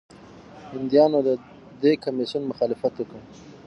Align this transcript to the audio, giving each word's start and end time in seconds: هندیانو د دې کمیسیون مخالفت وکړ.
هندیانو 0.71 1.19
د 1.27 1.29
دې 1.81 1.93
کمیسیون 2.03 2.43
مخالفت 2.51 2.93
وکړ. 2.97 3.19